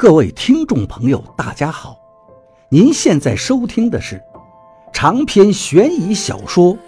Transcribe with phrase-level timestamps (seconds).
[0.00, 1.94] 各位听众朋友，大家好！
[2.70, 4.18] 您现在收听的是
[4.94, 6.74] 长篇悬疑小说《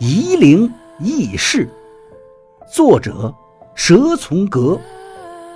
[0.00, 0.68] 夷陵
[0.98, 1.70] 轶事》，
[2.74, 3.32] 作者
[3.76, 4.76] 蛇从阁，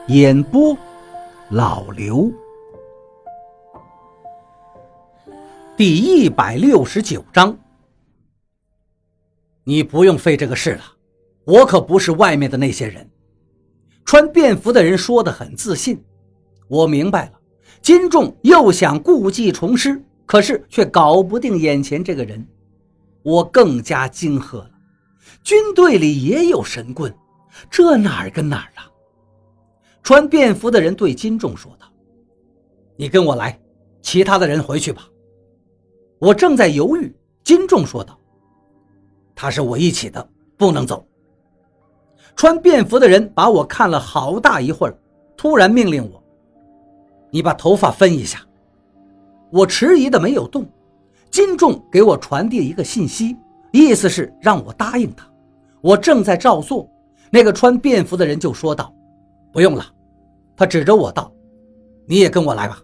[0.07, 0.79] 演播
[1.51, 2.31] 老刘。
[5.77, 7.59] 第一百六十九章，
[9.65, 10.85] 你不用费这个事了，
[11.47, 13.11] 我可不是外面的那些人。
[14.05, 16.01] 穿便服的人说的很自信。
[16.73, 17.33] 我明白了，
[17.83, 22.43] 金仲又想故技重施，可是却搞不定眼前这个人。
[23.23, 24.71] 我更加惊愕了，
[25.45, 27.15] 军队里也有神棍，
[27.71, 28.89] 这哪儿跟哪儿啊？
[30.03, 31.87] 穿便服的人对金仲说道
[32.97, 33.61] ：“你跟我来，
[34.01, 35.07] 其他的人回去吧。”
[36.19, 37.15] 我正在犹豫，
[37.45, 38.19] 金仲说道
[39.37, 41.07] ：“他是我一起的，不能走。”
[42.35, 44.99] 穿便服的人把我看了好大一会儿，
[45.37, 46.22] 突然命令我。
[47.33, 48.41] 你把头发分一下，
[49.51, 50.67] 我迟疑的没有动。
[51.31, 53.35] 金仲给我传递一个信息，
[53.73, 55.27] 意思是让我答应他。
[55.81, 56.87] 我正在照做，
[57.31, 58.95] 那个穿便服的人就说道
[59.51, 59.83] ：“不用了。”
[60.55, 61.33] 他指着我道
[62.07, 62.79] ：“你也跟我来吧。”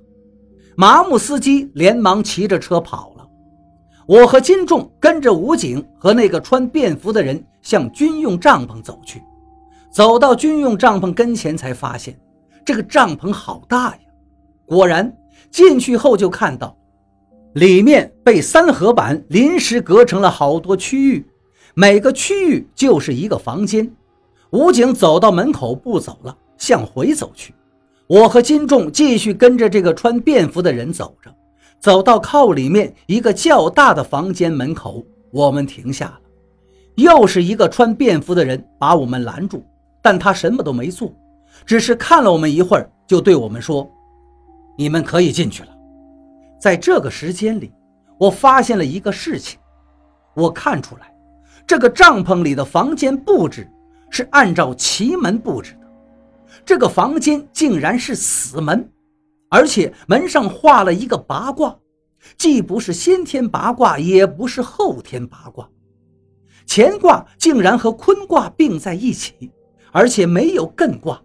[0.78, 3.28] 麻木司机连忙骑着车跑了。
[4.06, 9.22] 我和金仲跟着武警和那个穿便服的人向军用帐篷走去。
[9.91, 12.19] 走到军用帐篷跟前，才发现
[12.65, 13.98] 这个帐篷好大呀。
[14.69, 15.16] 果然，
[15.50, 16.77] 进去后就看到，
[17.55, 21.27] 里面被三合板临时隔成了好多区域，
[21.72, 23.91] 每个区域就是一个房间。
[24.50, 27.55] 武警走到门口不走了，向回走去。
[28.06, 31.34] 我和金仲继续跟着这个穿便服的人走着，
[31.80, 36.20] 走到靠里面一个较大的房间门口，我们停下了。
[36.97, 39.64] 又是一个穿便服的人把我们拦住，
[40.03, 41.10] 但他什么都没做，
[41.64, 43.91] 只是看了我们一会儿，就对我们说。
[44.81, 45.69] 你们可以进去了。
[46.61, 47.73] 在这个时间里，
[48.17, 49.59] 我发现了一个事情。
[50.37, 51.12] 我看出来，
[51.67, 53.69] 这个帐篷里的房间布置
[54.09, 55.88] 是按照奇门布置的。
[56.65, 58.88] 这个房间竟然是死门，
[59.50, 61.77] 而且门上画了一个八卦，
[62.37, 65.69] 既不是先天八卦，也不是后天八卦。
[66.69, 69.50] 乾卦竟然和坤卦并在一起，
[69.91, 71.21] 而且没有艮卦。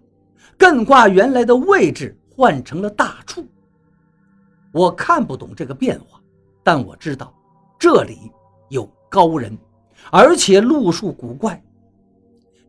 [0.58, 2.18] 艮卦原来的位置。
[2.36, 3.46] 换成了大处。
[4.72, 6.20] 我看不懂这个变化，
[6.64, 7.32] 但我知道
[7.78, 8.32] 这里
[8.70, 9.56] 有高人，
[10.12, 11.62] 而且路数古怪。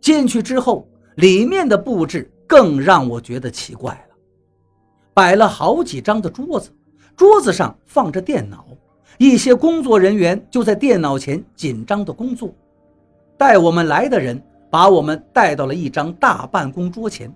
[0.00, 0.86] 进去之后，
[1.16, 4.14] 里面的布置更让我觉得奇怪了。
[5.14, 6.70] 摆了好几张的桌子，
[7.16, 8.66] 桌子上放着电脑，
[9.16, 12.52] 一些工作人员就在电脑前紧张的工作。
[13.38, 14.38] 带我们来的人
[14.68, 17.34] 把我们带到了一张大办公桌前，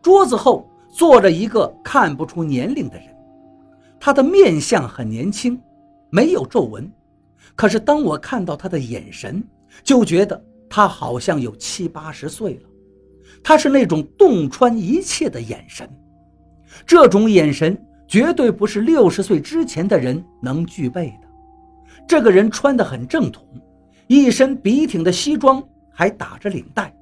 [0.00, 0.69] 桌子后。
[0.90, 3.06] 坐着一个看不出年龄的人，
[3.98, 5.60] 他的面相很年轻，
[6.10, 6.90] 没有皱纹，
[7.54, 9.42] 可是当我看到他的眼神，
[9.84, 12.68] 就觉得他好像有七八十岁了。
[13.42, 15.88] 他是那种洞穿一切的眼神，
[16.84, 21.28] 这种眼神绝对不是六十岁之前的人能具备的。
[22.08, 23.46] 这个人穿得很正统，
[24.08, 25.62] 一身笔挺的西装，
[25.92, 26.92] 还打着领带。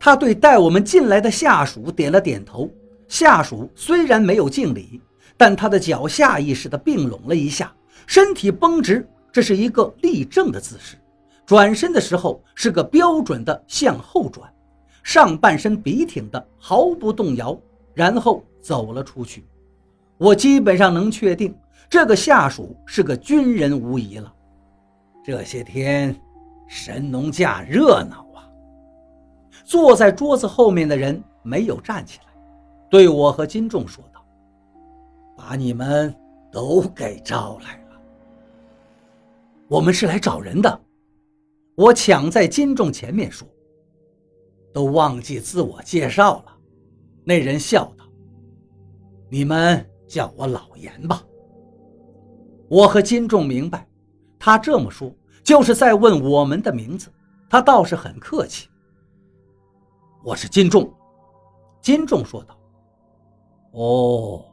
[0.00, 2.70] 他对带我们进来的下属点了点头。
[3.08, 5.00] 下属虽然没有敬礼，
[5.36, 7.72] 但他的脚下意识地并拢了一下，
[8.06, 10.96] 身体绷直，这是一个立正的姿势。
[11.46, 14.52] 转身的时候是个标准的向后转，
[15.02, 17.58] 上半身笔挺的毫不动摇，
[17.94, 19.44] 然后走了出去。
[20.18, 21.56] 我基本上能确定
[21.88, 24.30] 这个下属是个军人无疑了。
[25.24, 26.14] 这些天，
[26.68, 28.27] 神农架热闹。
[29.68, 32.32] 坐在桌子后面的人没有站起来，
[32.88, 34.24] 对我和金仲说道
[35.36, 36.14] ：“把你们
[36.50, 38.00] 都给招来了。
[39.68, 40.80] 我们是来找人的。”
[41.76, 43.46] 我抢在金仲前面说
[44.72, 46.56] ：“都忘记自我介绍了。”
[47.22, 48.06] 那人笑道
[49.28, 51.22] ：“你们叫我老严吧。”
[52.70, 53.86] 我和金仲明白，
[54.38, 55.14] 他这么说
[55.44, 57.12] 就是在问我们的名字。
[57.50, 58.66] 他倒是很客气。
[60.24, 60.92] 我是金仲，
[61.80, 62.58] 金仲说道
[63.72, 64.44] ：“哦。”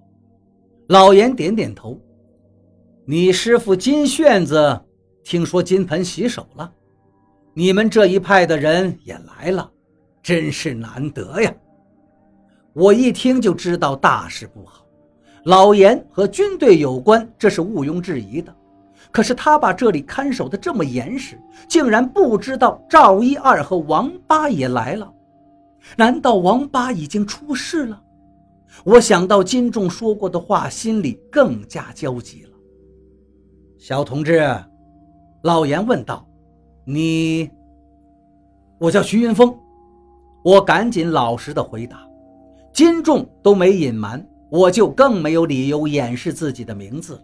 [0.90, 2.00] 老严点点头。
[3.04, 4.80] 你师傅金炫子
[5.24, 6.72] 听说金盆洗手了，
[7.54, 9.70] 你们这一派的人也来了，
[10.22, 11.52] 真是难得呀！
[12.74, 14.86] 我一听就知道大事不好。
[15.46, 18.56] 老严和军队有关，这是毋庸置疑的。
[19.12, 25.12] 可是他把这里看守的这么严实，竟然不知道赵一二和王八也来了。
[25.98, 28.02] 难道王八已经出事了？
[28.84, 32.50] 我想到金仲说过的话，心里更加焦急了。
[33.78, 34.44] 小同志，
[35.44, 36.28] 老严问道
[36.86, 37.50] ：“你？”
[38.80, 39.58] 我叫徐云峰。
[40.44, 42.06] 我赶紧老实的回答。
[42.74, 47.24] 金仲都没隐瞒，我就更没有理由掩饰自己的名字了。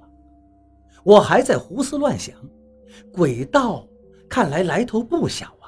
[1.04, 2.34] 我还在胡思乱想，
[3.12, 3.86] 鬼道
[4.30, 5.68] 看来来头不小啊。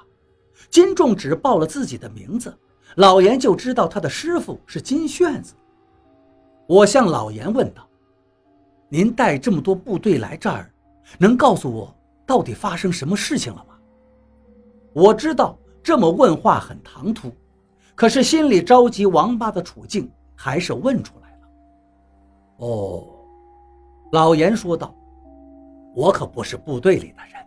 [0.71, 2.55] 金仲只报了自己的名字，
[2.97, 5.53] 老严就知道他的师傅是金炫子。
[6.67, 7.87] 我向老严问道
[8.89, 10.71] ：“您带这么多部队来这儿，
[11.17, 11.93] 能告诉我
[12.25, 13.75] 到底发生什么事情了吗？”
[14.93, 17.31] 我知道这么问话很唐突，
[17.95, 21.47] 可是心里着急王八的处境还是问出来了。
[22.57, 23.07] 哦，
[24.11, 24.95] 老严说道
[25.95, 27.43] ：“我可不是部队里的人，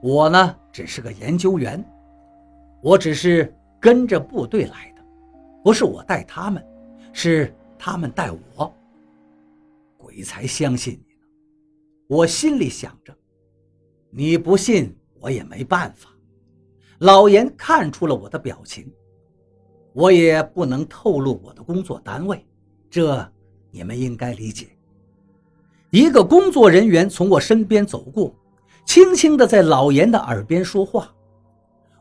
[0.00, 1.84] 我呢只是个研究员，
[2.80, 5.04] 我只是跟着部队来的，
[5.62, 6.64] 不是我带他们，
[7.12, 8.72] 是。”他们带我，
[9.96, 11.26] 鬼才相信你呢！
[12.06, 13.12] 我心里想着，
[14.08, 16.10] 你不信我也没办法。
[17.00, 18.88] 老严看出了我的表情，
[19.92, 22.46] 我也不能透露我的工作单位，
[22.88, 23.28] 这
[23.72, 24.68] 你们应该理解。
[25.90, 28.32] 一个工作人员从我身边走过，
[28.86, 31.12] 轻轻地在老严的耳边说话，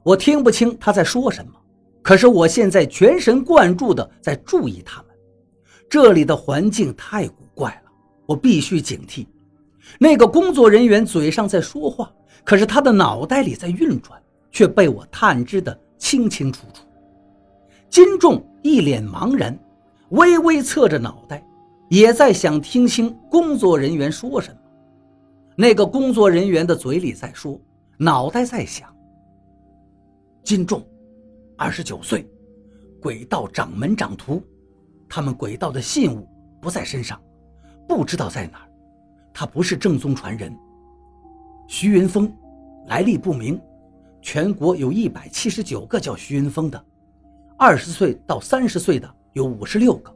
[0.04, 1.54] 我听不清他在说什么，
[2.02, 5.08] 可是我现在全神贯注地在注意他们。
[5.90, 7.92] 这里的环境太古怪了，
[8.26, 9.26] 我必须警惕。
[10.00, 12.12] 那个工作人员嘴上在说话，
[12.44, 14.22] 可是他的脑袋里在运转，
[14.52, 16.84] 却被我探知的清清楚楚。
[17.90, 19.58] 金仲一脸茫然，
[20.12, 21.46] 微微侧着脑袋，
[21.90, 24.58] 也在想听清工作人员说什么。
[25.58, 27.60] 那个工作人员的嘴里在说，
[27.98, 28.88] 脑袋在想。
[30.42, 30.82] 金仲，
[31.64, 32.28] 二十九岁，
[33.00, 34.42] 鬼道掌门掌徒。
[35.08, 36.28] 他们鬼道的信物
[36.60, 37.22] 不在身上，
[37.88, 38.70] 不知道在哪儿。
[39.32, 40.52] 他不是正宗传人。
[41.68, 42.36] 徐云峰，
[42.88, 43.62] 来历不明。
[44.24, 46.84] 全国有一百七十九个叫徐云峰的，
[47.60, 50.12] 二十岁到三十岁的有五十六个，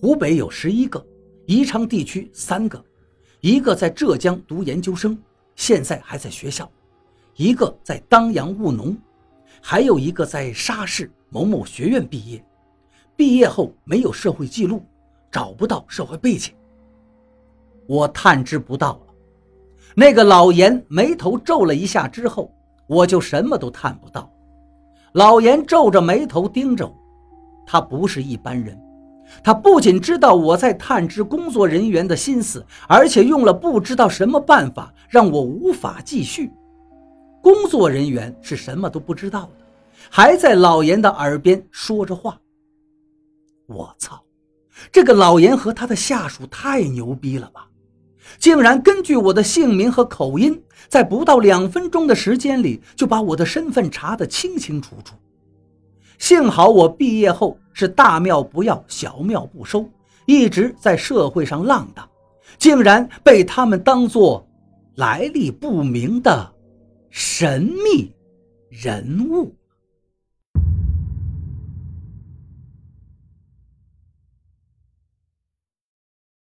[0.00, 1.04] 湖北有十一个，
[1.46, 2.80] 宜昌地区三个，
[3.40, 5.18] 一个在浙江读研究生，
[5.56, 6.70] 现在还在学校，
[7.34, 8.96] 一个在当阳务农，
[9.64, 12.44] 还有一个在沙市某某学院毕业。
[13.14, 14.82] 毕业后没有社会记录，
[15.30, 16.52] 找不到社会背景。
[17.86, 19.14] 我探知不到了。
[19.94, 22.52] 那个老严眉头皱了一下之后，
[22.86, 24.30] 我就什么都探不到。
[25.12, 26.94] 老严皱着眉头盯着我，
[27.64, 28.76] 他不是一般人。
[29.44, 36.52] 他不仅知道我在探知工作人员的心思，而且用了不知道什么办法让我无法继续。
[37.42, 39.66] 工作人员是什么都不知道的，
[40.08, 42.38] 还在老严的耳边说着话。
[43.66, 44.22] 我操！
[44.90, 47.68] 这个老严和他的下属太牛逼了吧！
[48.38, 55.14] 竟然根据我的姓名和口音，在不到两分钟的时间里就把我的身份查得清清楚楚。
[56.18, 59.88] 幸好我毕业后是大庙不要，小庙不收，
[60.26, 62.08] 一直在社会上浪荡，
[62.58, 64.46] 竟然被他们当作
[64.96, 66.51] 来历不明的
[67.14, 68.10] 神秘
[68.70, 69.54] 人物。